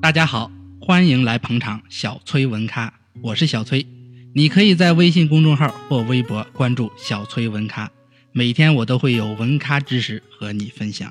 [0.00, 0.50] 大家好，
[0.80, 3.86] 欢迎来捧场小崔文咖，我是小崔。
[4.34, 7.90] 你可以在微信公众号或微博关注小崔文咖，
[8.32, 11.10] 每天我都会有文咖知识和你分享。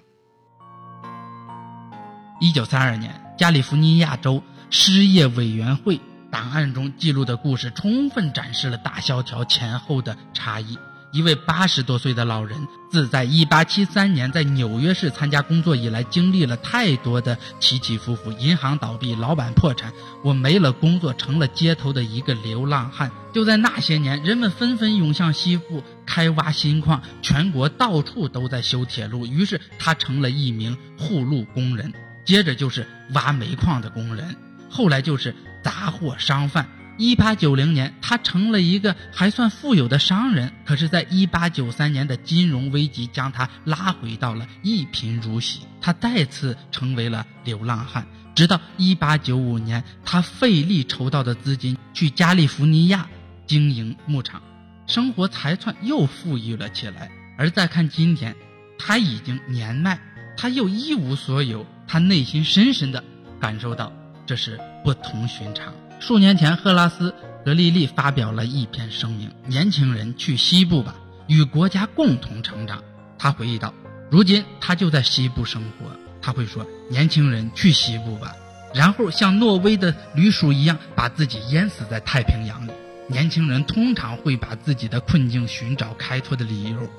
[2.39, 5.99] 一九三二年，加利福尼亚州失业委员会
[6.29, 10.77] 档案中记录的故事，充分展示了大萧条前后的差异。
[11.13, 23.11] 一位八十多岁的老人，自在一八七三年在纽约市参加工作以来，经历了太多的起起伏伏：银行倒闭，老板破产，我没了工作，成了街头的一个流浪汉。
[23.31, 31.93] 就在那些年，人们纷纷涌向西部开挖新矿，全国到处都在修铁路，于是他成了一名护路工人。
[32.25, 34.35] 接着就是挖煤矿的工人，
[34.67, 36.67] 后来就是杂货商贩。
[36.97, 40.53] 一八九零年，他成了一个还算富有的商人。
[40.65, 48.05] 可是，在一八九三年的金融危机将他拉回到了一贫如洗，他再次成为了流浪汉。
[48.35, 53.07] 直到一八九五年，他费力筹到的资金去加利福尼亚
[53.45, 54.41] 经营牧场，
[54.87, 57.11] 生活才算又富裕了起来。
[57.37, 58.35] 而再看今天，
[58.77, 59.99] 他已经年迈，
[60.37, 63.03] 他又一无所有，他内心深深的
[63.39, 63.91] 感受到
[64.25, 65.73] 这是不同寻常。
[66.05, 67.11] 数年前，赫拉斯·
[67.45, 70.93] 格利利发表了一篇声明：“年轻人去西部吧，
[71.27, 72.83] 与国家共同成长。”
[73.17, 73.73] 他回忆道
[74.11, 75.89] ：“如今他就在西部生活。”
[76.21, 78.35] 他会说：“年轻人去西部吧，
[78.75, 82.71] 然后像挪威的旅鼠一样，把自己淹死在太平洋里。”
[83.07, 86.89] 年轻人通常会把自己的困境寻找开脱的理由，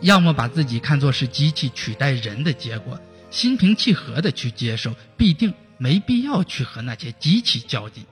[0.00, 2.98] 要么把自己看作是机器取代人的结果，
[3.30, 8.02] 心平气和地去接受，必定没必要去和那些机器较劲。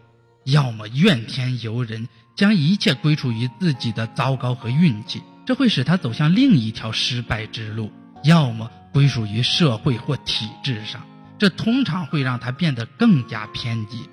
[0.45, 7.89] 要么怨天尤人，将一切归属于自己的糟糕和运气，这会使他走向另一条失败之路；
[8.25, 11.03] 要么归属于社会或体制上，
[11.39, 14.09] 这通常会让他变得更加偏激，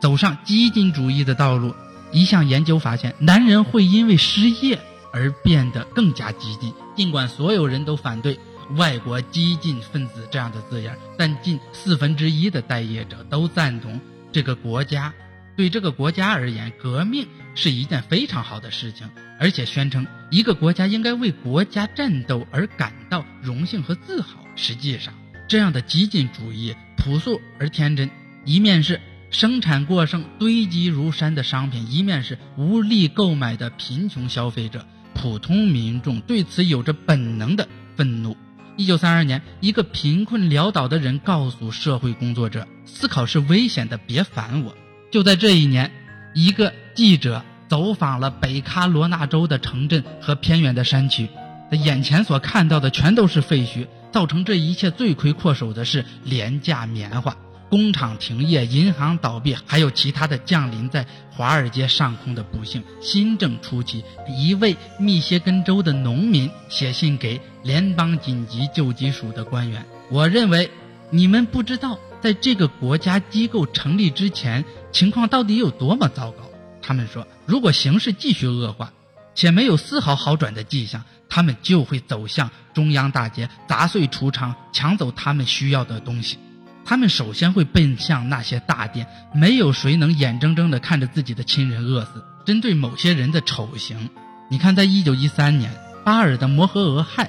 [0.00, 1.74] 走上激进主义的道路。
[2.12, 4.78] 一项研究发现，男人会因为失业
[5.12, 6.72] 而变得更加激进。
[6.94, 8.38] 尽管所有人都反对
[8.76, 14.00] “外国激进分子”这样的字眼，但近四分之一的待业者都赞同
[14.30, 15.12] 这个国家。
[15.56, 24.44] 对这个国家而言，革命是一件非常好的事情，而且宣称一个国家应该为国家战斗而感到荣幸和自豪。
[24.56, 25.14] 实际上，
[25.48, 28.10] 这样的激进主义朴素而天真，
[28.44, 29.00] 一面是
[29.30, 34.86] 生产过剩、堆积如山的商品，一面是无力购买的贫穷消费者。
[35.14, 38.36] 普通民众对此有着本能的愤怒。
[38.76, 44.74] 一九三二年，一个贫困潦倒的人告诉社会工作者：“思考是危险的，别烦我。”
[45.14, 45.92] 就在这一年，
[46.34, 51.28] 一个记者走访了北卡罗纳州的城镇和偏远的山区，
[51.70, 53.86] 他眼前所看到的全都是废墟。
[54.10, 57.36] 造成这一切罪魁祸首的是廉价棉花
[57.68, 62.82] 工厂停业、银行倒闭，还有其他的降临在华尔街上空的不幸。
[63.00, 70.68] 新政初期，一位密歇根州的农民写信给联邦紧急救济署的官员：“我认为
[71.10, 76.38] 你们不知道。”在这个国家机构成立之前，情况到底有多么糟糕？
[76.80, 78.88] 他们说，如果形势继续恶化，
[79.34, 86.38] 且没有丝毫好转的迹象，他们就会走向中央大街，砸碎橱窗，抢走他们需要的东西。
[86.82, 92.24] 他们首先会奔向那些大店，没有谁能眼睁睁地看着自己的亲人饿死。
[92.46, 94.08] 针对某些人的丑行，
[94.48, 95.70] 你看，在一九一三年，
[96.06, 97.28] 巴尔的摩和俄亥。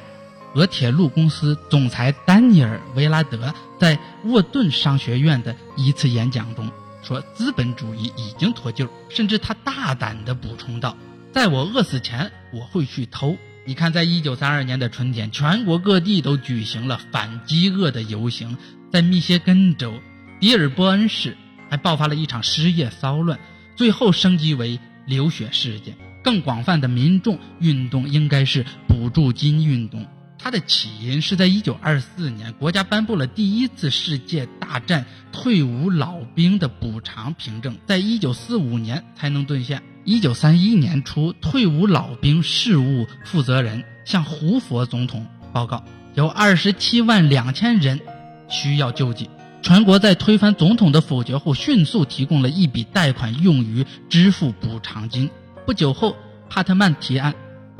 [0.55, 6.71] 俄铁路公司总裁丹尼尔·维拉德在沃顿商学院的一次演讲中
[7.03, 10.95] 说：“资本主义已经脱臼。”甚至他大胆地补充道
[11.33, 18.57] ：“在我饿死前，我会去偷。”你看，在一九三二年的春天，全国各地都举行了反饥饿的游行，
[18.93, 19.93] 在密歇根州
[20.39, 21.35] 迪尔波恩市
[21.69, 23.37] 还爆发了一场失业骚乱，
[23.75, 25.97] 最后升级为流血事件。
[26.23, 30.07] 更广泛的民众运动应该是补助金运动。
[30.37, 39.81] 它的起因是在一九二四年，国家颁布了第一次世界大战退伍老兵的补偿凭证，在一九四五年才能兑现。
[40.03, 45.83] 一九三一年初，退伍老兵事务负责人向胡佛总统报告，
[46.13, 47.99] 有二十七万两千人
[48.47, 49.27] 需要救济。
[49.63, 55.27] 全国在推翻总统的否决后，迅速提供了一笔贷款用于支付补偿金。
[55.65, 56.15] 不久后，
[56.47, 57.33] 帕特曼提案，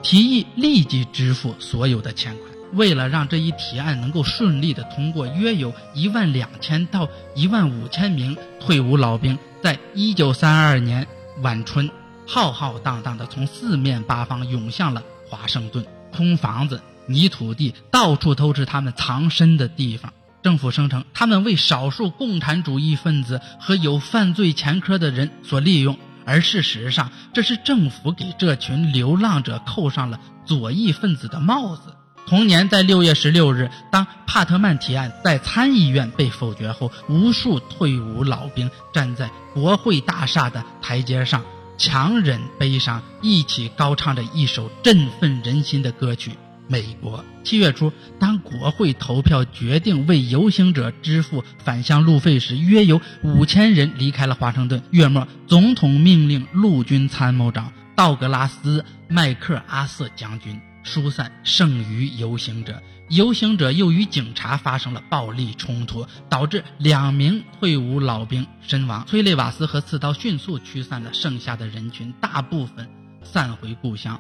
[0.06, 2.52] 提议立即支付所有的欠款。
[2.74, 11.08] 为了让这一提案能够顺利的通过，约有一万两千到一万五千名退伍老兵，在一九三二年
[11.42, 11.90] 晚春，
[12.28, 20.14] 浩浩荡荡的从四面八方涌向了华盛顿，空房子、泥土地，到处都是他们藏身的地方。
[20.44, 31.96] 政府声称他们为少数共产主义分子和有犯罪前科的人所利用，而事实上，这是政府给这群流浪者扣上了左翼分子的帽子。
[32.28, 41.44] 同年，在六月十六日，当帕特曼提案在参议院被否决后，无数退伍老兵站在国会大厦的台阶上，
[41.78, 46.32] 强忍悲伤，一起高唱着一首振奋人心的歌曲。
[46.68, 54.82] 美国七月初，当国会投票决定为游行者支付返乡路费时，约有五千人离开了华盛顿。
[54.92, 62.82] 月末，总统命令陆军参谋长道格拉斯·麦克阿瑟将军疏散剩余游行者。
[63.10, 69.06] 游行者又与警察发生了暴力冲突，导致两名退伍老兵身亡。
[69.06, 72.90] 催泪瓦斯和刺刀迅速驱散了剩下的人群，大部分
[73.22, 74.20] 散回故乡。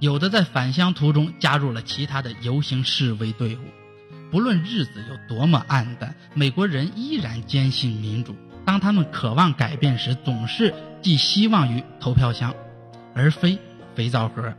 [0.00, 3.60] 有的在返乡途中加入了其他的游行示威队伍。
[4.30, 8.34] 不论日子有多么暗淡，美国人依然坚信民主。
[8.64, 12.54] 当他们渴望改变时，总是寄希望于投票箱，
[13.14, 13.58] 而非
[13.94, 14.54] 肥皂盒。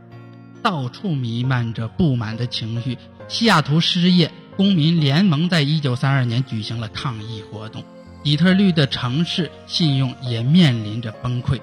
[0.62, 2.96] 到处弥漫着不满的情绪。
[3.26, 7.82] 西雅图失业公民联盟在一九三二年举行了抗议活动。
[8.22, 11.60] 底特律的城市信用也面临着崩溃。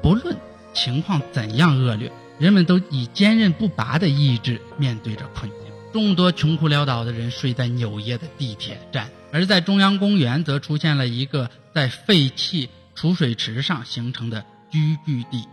[0.00, 0.36] 不论
[0.72, 2.12] 情况怎样恶劣。
[2.38, 5.60] 人们都以坚韧不拔的意志面对着困境。
[5.92, 15.48] 众多穷苦潦倒的人睡在纽约的地铁站，而在中央公园则出现了一个在废弃储水池上形成的居居地，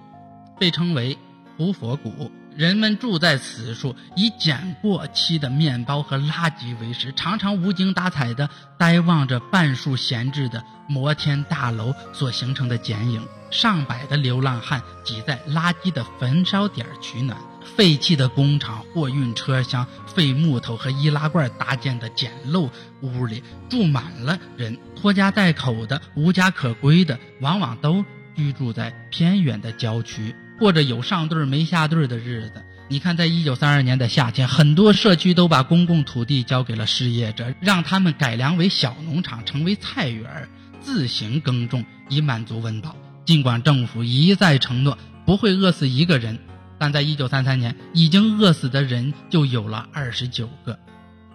[0.59, 1.18] 被称为
[1.56, 2.30] “胡佛谷”。
[2.56, 13.26] 人们住在此处，以捡过期的面包和垃圾为食，常常无精打采地呆望着半数闲置的摩天大楼所形成的剪影。
[13.50, 17.38] 上百的流浪汉挤在垃圾的焚烧点取暖，
[17.76, 22.68] 废弃的工厂、货运车厢、废木头和易拉罐搭建的简陋
[23.02, 28.04] 屋里住满了人，拖家带口的、无家可归的，往往都
[28.36, 32.64] 居住在偏远的郊区，过着有上顿没下顿的日子。
[32.90, 40.48] 你看，在一九三二年的夏天，很多社区都把公共土地交给了失业者，让他们改良为小农场，成为菜园，
[40.80, 42.96] 自行耕种，以满足温饱。
[43.26, 46.38] 尽管政府一再承诺不会饿死一个人，
[46.78, 50.78] 但在1933年，已经饿死的人就有了29个。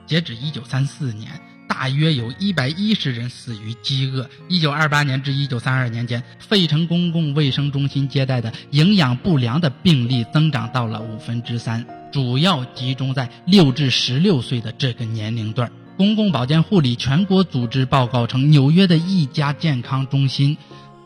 [0.06, 1.40] 截止1934年，
[1.78, 4.28] 大约有一百一十人死于饥饿。
[4.48, 15.70] 一九二八年至一九三二年间，费城公共卫生中心接待的营养不良的病例增长到了五分之三，主要集中在六至十六岁的这个年龄段。
[15.96, 20.58] 公共保健护理全国组织报告称，纽约的一家健康中心。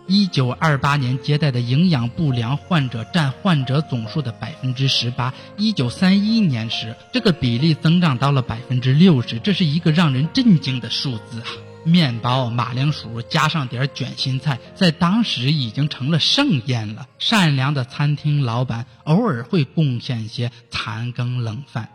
[0.06, 11.46] 一九二八年接待的营养不良患者占患者总数的百分之十八，一九三一年时，这个比例增长到了百分之六十，这是一个让人震惊的数字啊！
[11.84, 17.06] 面包、马铃薯加上点卷心菜，在当时已经成了盛宴了。
[17.18, 21.88] 善良的餐厅老板偶尔会贡献些残羹冷饭。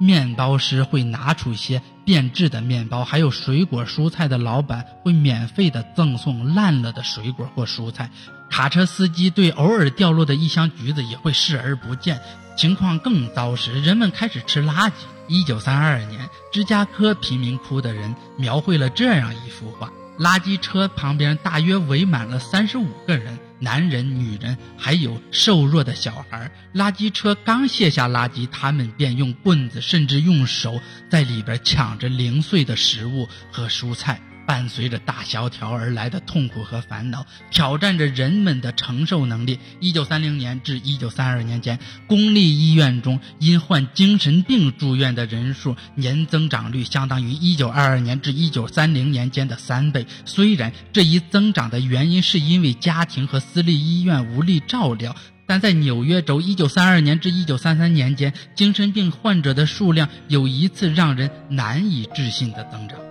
[0.00, 8.10] 面包师会拿出一些变质的面包，还有水果蔬菜的老板会免费的赠送烂了的水果或蔬菜。
[8.50, 12.18] 卡车司机对偶尔掉落的一箱橘子也会视而不见。
[12.56, 14.92] 情况更糟时，人们开始吃垃圾。
[15.28, 19.88] 一九三二年，芝加哥贫民窟的人描绘了这样一幅画：
[20.20, 23.38] 垃圾车旁边大约围满了三十五个人。
[23.58, 26.50] 男人、女人，还有瘦弱的小孩。
[26.74, 34.20] 垃圾车刚卸下垃圾，他们便用棍子，甚至用手在里边抢着零碎的食物和蔬菜。
[34.50, 39.60] 伴随着大萧条而来的痛苦和烦恼，挑战着人们的承受能力。
[39.78, 41.78] 一九三零年至一九三二年间，
[42.08, 50.04] 公立医院中因患精神病住院的人数年增长率相当于一九二二年至一九三零年间的三倍。
[50.24, 55.14] 虽然这一增长的原因是因为家庭和私立医院无力照料，
[55.46, 63.09] 但在纽约州一九三二年至一九三三年间，精神病患者的数量有一次让人难以置信的增长。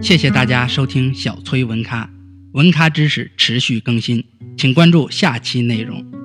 [0.00, 2.10] 谢谢大家收听小崔文咖，
[2.52, 4.24] 文咖知识持续更新，
[4.56, 6.21] 请关注下期内容。